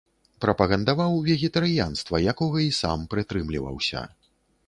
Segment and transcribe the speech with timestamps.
[0.43, 4.01] Прапагандаваў вегетарыянства, якога і сам прытрымліваўся.